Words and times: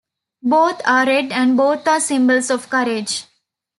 Both 0.41 0.81
are 0.87 1.05
Red 1.05 1.31
and 1.31 1.55
both 1.55 1.87
are 1.87 1.99
symbols 1.99 2.49
of 2.49 2.71
Courage. 2.71 3.25